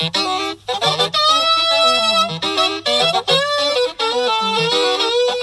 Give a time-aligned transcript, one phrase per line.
[0.00, 0.14] 安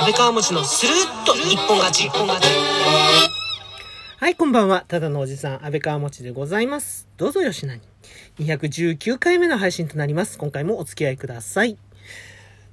[0.06, 2.06] 倍川餅のスルッと一本勝ち。
[2.06, 2.48] 一本勝ち。
[4.18, 4.86] はい、こんばんは。
[4.88, 7.10] ただのおじさん、安倍川餅でございます。
[7.18, 7.82] どうぞよしなに。
[8.40, 10.38] 219回目の配信となります。
[10.38, 11.78] 今回もお付き合いください。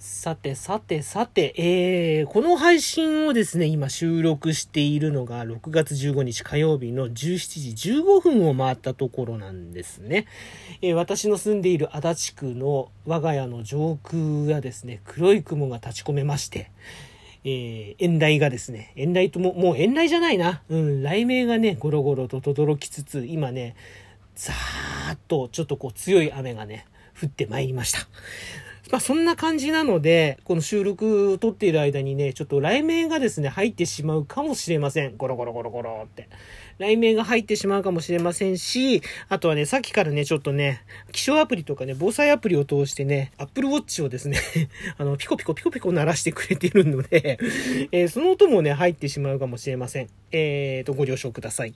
[0.03, 10.27] さて、さて、さて、えー、この配信をですね、今収録しているのが6月15日火曜日の17時15分を回ったところなんですね。
[10.83, 16.73] えー私の住んでいる足立区の我が家の上空がですね、黒い雲が立ち込めまして、
[17.45, 20.65] えー、遠雷がですね、遠雷とも、もう遠雷じゃないな。
[20.69, 23.77] うん、雷鳴がね、ゴロゴロと轟きつつ、今ね、
[24.35, 26.87] ザーッとちょっとこう強い雨がね、
[27.23, 28.01] 降ってまいりました。
[28.91, 35.17] まあそんな感じなので、この収録を撮っている間にね、ちょっと雷鳴がですね、入ってしまうかもしれません。
[35.17, 36.29] ゴロゴロゴロゴロって。
[36.79, 40.83] 雷鳴が入ってしまうかもしれませんし、あとはね、さっきからね、ちょっとね、
[41.13, 44.39] 気象アプリとかね、防災アプリを通してね、Apple Watch をですね、
[44.99, 47.39] あの、ピコピコピコピコ鳴らしてくれているので、
[47.93, 50.09] えーその音もね、入ってしまうかもしれません。
[50.33, 51.75] えーと、ご了承ください。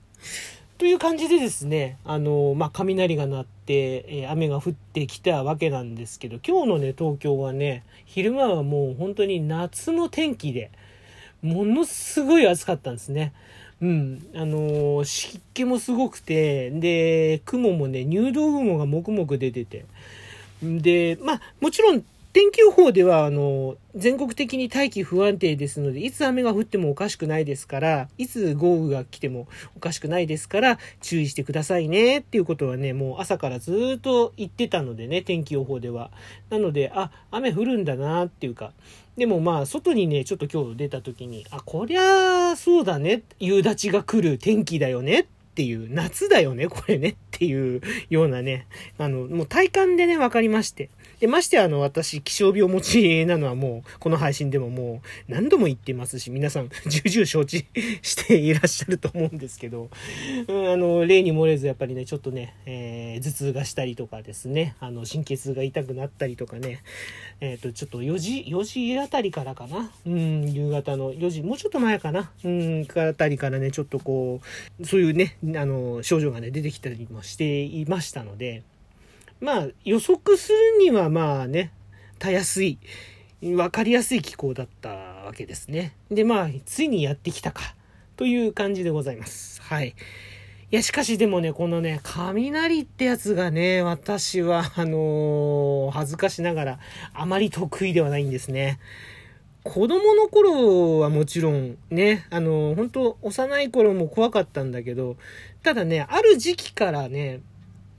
[0.79, 10.71] という感じでですね、あの、まあ、雷が鳴って、えー雨が降ってきたわけなんですけど、今日のね、東京はね、昼間はもう本当に夏の天気で、
[11.43, 13.33] ものすごい暑かったんですね。
[13.81, 14.27] うん。
[14.35, 19.87] あのー湿気もすごくて、で、雲もね、入道雲がもくもく出てて。
[20.63, 22.05] で、まあ、もちろん、
[22.37, 36.11] 天気予報では、あの、全国的に大気不安定ですので、いつ雨が降ってもおかしくないですから、いつ豪雨が来てもおかしくないですから、注意してくださいね、っていうことはね、もう朝からずっと言ってたのでね、天気予報では。
[36.51, 38.75] なので、あ、雨降るんだな、っていうか。
[39.17, 48.67] でもまあ、外にね、ちょっと今日出た時に、あ、こりゃ、そうだね、夕立が来る天気だよね、っていう、夏だよね、これね、っていうようなね、
[48.99, 50.91] あの、もう体感でね、わかりまして。
[51.21, 57.67] で、ましてあの、私、気象病持ちなのはもう、この配信でももう、何度も言ってますし、皆さん、 重々承知
[58.03, 59.89] していらっしゃると思うんですけど、
[60.49, 66.83] うん、あの、例に漏れず、やっぱりね、ちょっとね、えー頭痛がしたりとかですね、あの、神経痛が痛くなったりとかね、
[67.41, 74.41] えっ、と、ちょっと4時、4時あたりからかな、うん、夕方の4時、もうちょっと前かな、うん、あたりからね、ちょっとこ
[74.81, 78.63] う、そういうね、あの、症状がね、出てきたりもしていましたので、
[79.41, 81.73] まあ予測するにはまあね、
[82.19, 82.79] たやすい、
[83.55, 85.95] わかりやすい気候だったわけですね。
[86.11, 87.75] でまあ、ついにやってきたか、
[88.17, 89.61] という感じでございます。
[89.63, 89.95] はい。
[90.73, 96.79] いや、しかしでもね、このね、雷ってやつがね、私は、あのー恥ずかしながら、
[97.15, 98.81] あまり得意ではないんですね。
[99.63, 105.17] 子供の頃はもちろんね、あの、本当幼い頃も怖かったんだけど、
[105.63, 107.41] ただね、ある時期からね、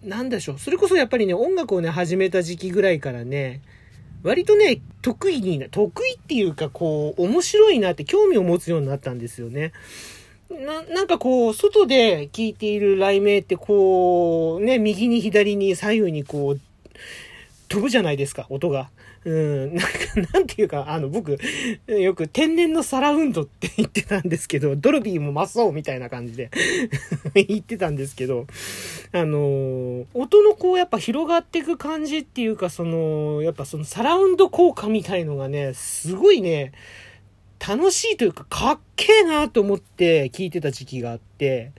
[0.07, 3.61] なんでしょう、それこそやっぱりね、音楽をね、始めた時期ぐらいからね、
[4.23, 9.73] 割とね、得意にな、得意っていうか、こう、面白いなって興味を持つようになったんですよね。
[10.49, 16.59] な、なんかこう、外で聴いている雷鳴ってこう、ね、右に左に左右にこう、
[17.67, 18.89] 飛ぶじゃないですか、音が。
[19.25, 19.89] うん、なんか、
[20.33, 21.37] なんていうか、あの、僕、
[21.87, 26.49] よく天然のサラウンドって言ってたんですけど、ドルビーもマそうみたいな感じで
[27.35, 28.47] 言ってたんですけど、
[29.11, 36.71] あの、音のこう、やっぱ広がっていく感じっていうか、その、やっぱそのサラウンド効果みたいのがね、すごいね、
[37.59, 41.71] 楽しいというか、かっけえなと思って聞いてた時期があって、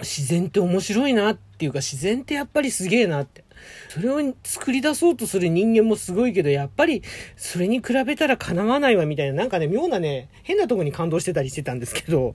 [0.00, 3.44] 自然って面白いなっていうか、自然ってやっぱりすげえなって。
[3.88, 7.02] それを作り出そうとする人間もすごいけど、やっぱり
[7.36, 12.34] それに比べたら叶わないわみたいな、なんかね、妙なね、変なとこに感動してたりしてたんですけど、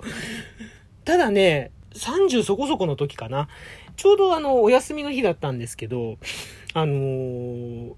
[1.06, 3.48] ただね、30そこそこの時かな。
[3.96, 6.18] ちょうどあの、お休みの日だったんですけど、
[6.74, 7.94] あのー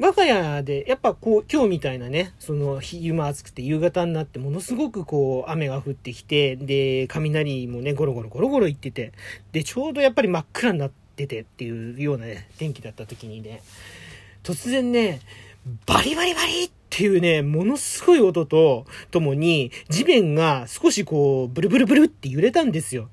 [0.00, 9.12] 我が家で、やっぱこう、今日みたいなね、その、昼間暑くて夕方になって、ものすごくこう、雨が降ってきて、で、雷もね、ゴロゴロゴロゴロ言ってて、
[9.52, 13.62] で、ちょうどやっぱり真っ暗になっ出てっていうようなね、天気だった時にね、
[14.42, 15.20] 突然ね、
[15.84, 23.10] バリバリバリっていうね、ものすごい音と、ともに、地面が少しこう、ブルブルブルって揺れたんですよ。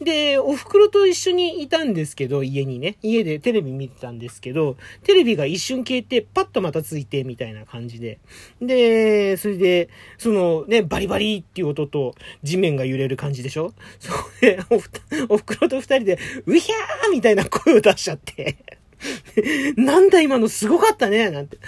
[0.00, 2.96] で、お袋と一緒にいたんですけど、家にね。
[3.02, 8.18] 家でテレビ見てたんですけど、テレビが一瞬消えて、パッとまたついて、みたいな感じで。
[8.60, 9.88] で、それで、
[10.18, 13.72] そのね、バリバリっていう音と、地面が揺れる感じでしょ？
[13.98, 14.12] そ
[14.42, 14.90] れで、おふ、
[15.30, 18.56] お袋と二人で、うひゃーみたいな声を出しちゃって。
[19.76, 21.58] なんだ今のすごかったねなんて。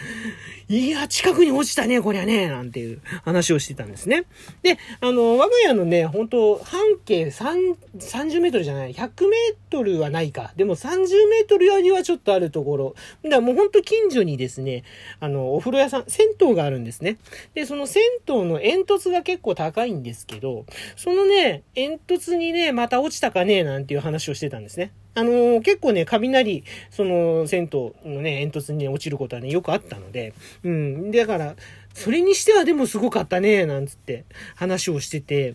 [0.71, 4.25] いや、近くに落ちたね、こりゃね、なんていう話をしてたんですね。
[4.63, 10.53] で、あの、我が家のね、本当半径3、30メートルじゃない、100メートルはないか。
[10.57, 12.95] でも30メートルよりはちょっとあるところ。
[13.25, 14.85] だからもう本当近所にですね、
[15.21, 17.17] あの、お風呂屋さん、銭湯があるんですね。
[17.55, 20.67] で、その銭湯の煙突が結構高いんですけど、
[20.97, 24.93] そのね、煙突にね、また落ちたかね、なんていう話をしてたんですね。
[25.19, 30.33] あのー、結構ね、雷、その、銭湯のね、煙突に、落ちることはね、よくあったので、
[30.63, 31.11] うん。
[31.11, 31.57] だから、
[31.93, 34.25] それにしてはでもすごかったね、なんつって
[34.55, 35.55] 話をしてて、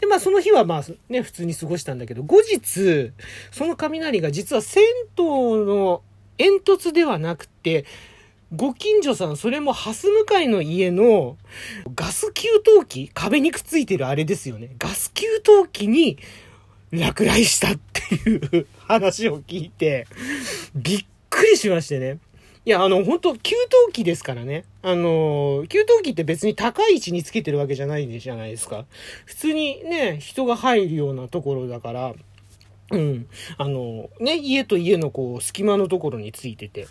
[0.00, 3.12] で、まあその日はまあね、普通に過ごしたんだけど、後日、
[3.52, 4.82] その雷が実は銭
[5.16, 5.24] 湯
[5.64, 6.02] の
[6.36, 7.84] 煙突ではなくて、
[8.56, 11.36] ご近所さん、それも蓮向かいの家の
[11.94, 12.48] ガス給
[12.78, 14.70] 湯器壁にくっついてるあれですよね。
[14.78, 16.18] ガス給湯器に
[16.90, 20.06] 落雷したっていう話を聞いて、
[20.74, 22.18] びっくりしましてね。
[22.64, 23.54] いや、あの、本当給
[23.86, 24.64] 湯器ですからね。
[24.82, 28.86] あの、給湯器って別に高い位置につけてるわけじゃないじゃないですか。
[29.24, 32.14] 普通にね、人が入るようなところだから、
[32.90, 33.26] うん。
[33.58, 36.86] あの、ね、家と家のこう、隙間のところについてて。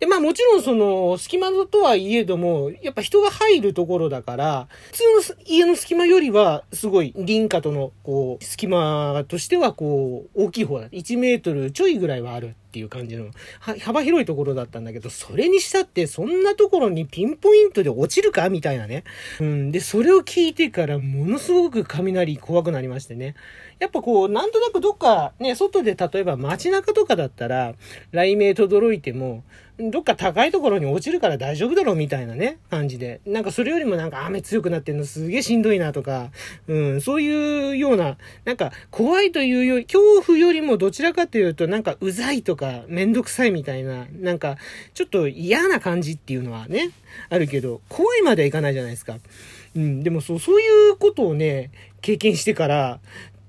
[0.00, 10.88] で、まあもちろんその、隙間とはいえども、やっぱ人が入るところだから、普通の家の隙間よりは、すごい、林家との、こう、隙間としては、こう、大きい方だ。
[10.88, 13.26] 1メートルちょいぐらいはあるっていう感じの、
[13.60, 19.04] 幅広いところだったんだけど、それにしたって、そんなところにピンポイントで落ちるかみたいなね。
[19.38, 19.70] うん。
[19.70, 23.34] で、それを聞いてから、ものすごく雷怖くなりましてね。
[23.80, 27.74] やっぱこう、なんとなくどっか、ね、外で例えば街中とかだったら、
[28.12, 29.42] 雷鳴轟いても、
[29.80, 33.20] どっか高いところに落ちるから大丈夫だろうみたいなね、感じで。
[33.26, 36.30] なんかそれよりもなんか雨強くなってんのすげえしんどいなとか、
[36.68, 44.58] うん、そういうような、なんか怖いというより、恐怖よりもどちらかというとなんかうざいとかめんどくさいみたいな、なんか
[44.92, 46.90] ちょっと嫌な感じっていうのはね、
[47.28, 49.18] あるけど、怖いまではいかないじゃないですか。
[49.76, 53.00] うん、でもそう、そういうことをね、経験してから、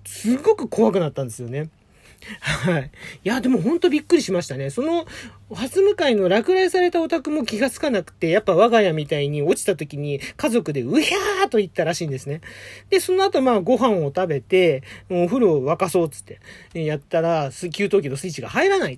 [0.06, 1.69] すごく怖くなったんですよね。
[2.39, 2.91] はい。
[3.23, 4.69] いや、でもほんとびっくりしましたね。
[4.69, 5.06] その、
[5.53, 12.41] 初向かいの落雷されたお宅も気がつかなくて、やっぱ我が家みたいに落ちた時に家族でうひゃーと言ったらしいんですね。
[12.89, 16.39] で、その後まあご飯を食べて、お風呂を沸かそうっつって、
[16.73, 18.97] やったら、給湯器のスイッチが入らないっ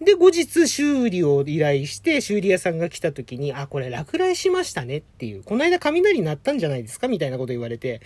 [0.00, 8.00] で、後日修理を依頼して、修理屋さんが来た時に、あ、これ落雷しましたねっていう、この間雷鳴ったんじゃないですかみたいなこと言われて。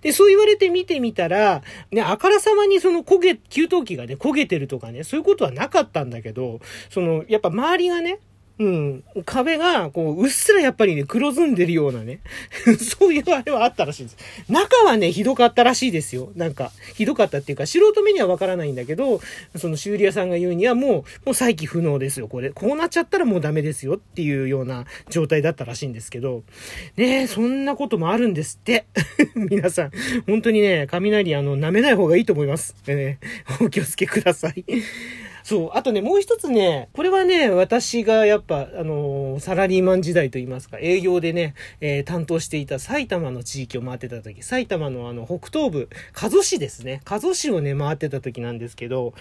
[0.00, 8.20] で、そう言われて見てみたら、ね、あからさまにその焦げ、給湯器がね、焦げてるとかね、そういうことはなかったんだけど、その、やっぱ周りがね、
[8.58, 9.04] うん。
[9.24, 12.20] 壁が、こう、うっすらやっぱりね、黒ずんでるようなね。
[12.78, 14.16] そういうあれはあったらしいんです。
[14.48, 16.30] 中はね、ひどかったらしいですよ。
[16.36, 19.20] なんか、ひどかったっていうか、素人目にはわからないんだけど、
[19.56, 21.02] その修理屋さんが言うにはもう、も
[21.32, 22.50] う再起不能ですよ、これ。
[22.50, 26.44] こうなっちゃったらもうダメですよっていうような状態だったらしいんですけど、
[26.96, 28.86] ねえそんなこともあるんですって。
[29.34, 29.90] 皆さん、
[30.26, 32.76] 本当にね、雷、あの、舐めない方がいいと思います。
[32.86, 34.64] えー、お気をつけください。
[35.44, 35.70] そう。
[35.74, 47.02] あとね、もう一つね、これはね、私がやっぱ、あのー、サラリーマン時代といいますか、営業でね、えー、担当していた埼玉の地域を回ってた時、埼玉のあの、北東部、加須市ですね。
[47.04, 49.12] 加須市をね、回ってた時なんですけど、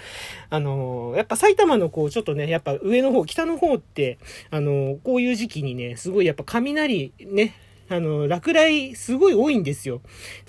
[0.50, 4.18] あのー、やっぱ埼玉のこう、ちょっとね、やっぱ上の方、北の方って、
[4.50, 7.54] あのこういう時期にね、すごいやっぱ雷、ね、
[7.90, 10.02] あの、落雷すごい多いんですよ。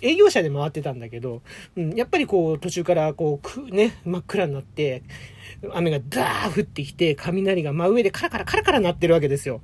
[0.02, 1.42] 営業車で回ってたんだけど、
[1.76, 5.02] うん、やっぱりこう途中からこう、く、ね、真っ暗になって、
[5.72, 9.60] 雨がダー降ってきて、雷が真上でカラカラカラカラ鳴ってるわけですよ。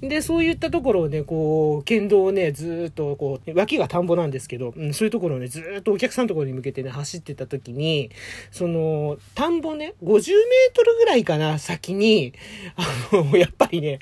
[0.00, 8.10] で、そういったところをね、こう、県道をね、ずっとこう、脇が田んぼなんですけど、うん、そういうところをね、ずっとお客さんのところに向けてね、走ってた時に、
[8.50, 12.32] その、田んぼね、50メートルぐらいかな、先に、
[12.76, 13.98] あの、 やっぱりね、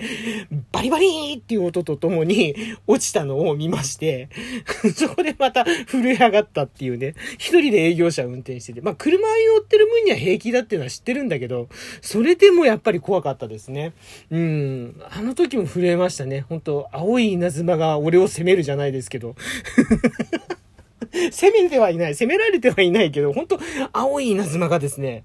[0.73, 2.54] バリバリーっていう音とともに
[2.87, 4.28] 落ちたのを見まして、
[4.94, 11.69] そこでまた震え上がったっていうね、一人で営業車運転してて、まあ、車に乗ってる分には平気だっていうのは知ってるんだだけど、
[12.00, 13.93] それでもやっぱり怖かったですね。
[14.31, 15.02] うん。
[15.11, 16.45] あの時も震えましたね。
[16.49, 19.37] 本当青い稲妻が俺を責めるじゃないですけど。
[21.31, 22.14] 責めてはいない。
[22.14, 23.61] 責められてはいないけど、本当
[23.93, 25.25] 青い稲妻がですね、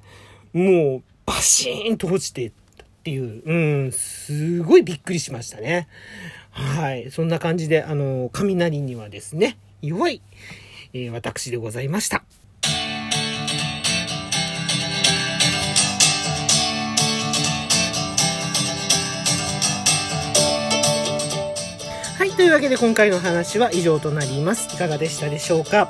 [0.54, 5.88] もう、バシーンと落ちてったっていう、うん、すごいびっくりしましたね。
[6.52, 7.12] はい。
[7.12, 10.22] そんな感じで、あの、雷にはですね、弱い、
[10.94, 12.24] えー、私でございました。
[22.36, 25.88] というわけで今回の話は以上となりますいかがでしたでしょうか？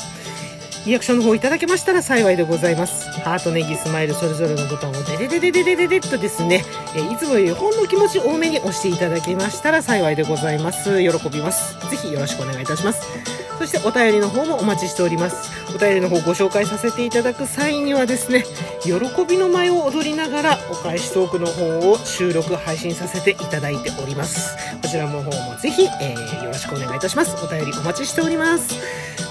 [0.86, 3.08] リアクションの方いただけましたら幸いでございます。
[3.22, 11.00] ハート、ネギ、スマイル、それぞれのボタンをデレデレデレデレっとですね、えいつもよりほんの気持ち多めに押していただけましたら幸いでございます。
[11.00, 11.80] 喜びます。
[11.90, 13.51] ぜひよろしくお願いいたします。
[13.62, 15.52] そしてお便りの方もお待ちしております。
[15.70, 18.44] お便りの方ご紹介させていただく際にはですね、
[18.82, 24.58] 喜びの舞を踊りながらお返しトークの方を収録配信させていただいております。
[24.82, 27.36] こちらの方もぜひ、えーよろしくお願いいたします。
[27.46, 28.82] お便りお待ちしております。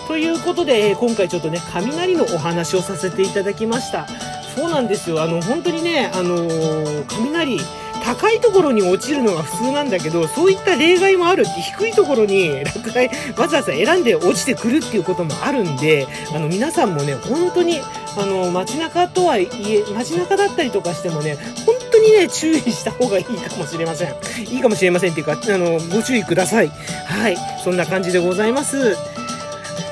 [0.07, 4.07] ということで、えー今回ちょっとね、雷のお話をさせていただきました。
[4.55, 5.23] そうなんですよ。
[5.23, 7.59] あの、本当にね、あのー雷、
[8.03, 17.81] 高いところに落ちるのが普通なんだけど、そういった例外もあるって、低いところに落雷、わざわざ選んで落ちてくるっていうこともあるんで、あの、皆さんもね、本当に、
[18.17, 24.15] あの、街中とはいえ、街中だったりとかしてもね、本当にね、注意した方がいいかもしれません。
[24.51, 26.69] いいかもしれませんっていうか、あの、ご注意ください。
[27.07, 27.37] はい。
[27.63, 28.97] そんな感じでございます。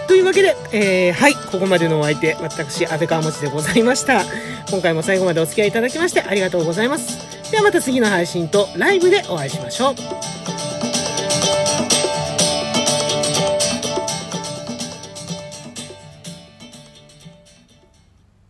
[0.08, 4.22] というわけで、えーはい、ここまでのお相手、私、安倍川持でございました。
[4.70, 7.27] 今回も最後までお付き合いいただきましてありがとうございます。
[7.50, 10.27] ではまた次の配信とライブでお会いしましょう。